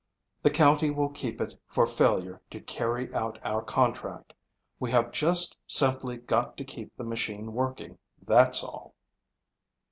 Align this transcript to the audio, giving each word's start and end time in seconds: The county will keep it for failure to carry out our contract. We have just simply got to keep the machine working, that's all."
The 0.41 0.49
county 0.49 0.89
will 0.89 1.09
keep 1.09 1.39
it 1.39 1.59
for 1.67 1.85
failure 1.85 2.41
to 2.49 2.59
carry 2.59 3.13
out 3.13 3.37
our 3.43 3.61
contract. 3.61 4.33
We 4.79 4.89
have 4.89 5.11
just 5.11 5.57
simply 5.67 6.17
got 6.17 6.57
to 6.57 6.63
keep 6.65 6.91
the 6.97 7.03
machine 7.03 7.53
working, 7.53 7.99
that's 8.19 8.63
all." 8.63 8.95